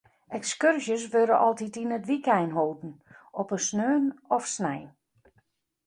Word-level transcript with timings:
Ekskurzjes 0.35 1.03
wurde 1.15 1.35
altyd 1.47 1.73
yn 1.83 1.95
it 1.97 2.07
wykein 2.09 2.51
holden, 2.57 2.91
op 3.41 3.49
in 3.57 3.63
sneon 3.67 4.05
of 4.35 4.43
snein. 4.55 4.89